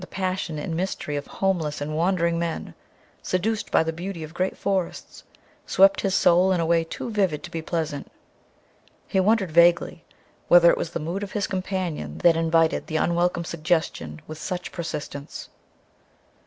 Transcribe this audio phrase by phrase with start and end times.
[0.03, 2.73] The passion and mystery of homeless and wandering men,
[3.21, 5.23] seduced by the beauty of great forests,
[5.67, 8.11] swept his soul in a way too vivid to be quite pleasant.
[9.07, 10.03] He wondered vaguely
[10.47, 14.71] whether it was the mood of his companion that invited the unwelcome suggestion with such
[14.71, 15.49] persistence.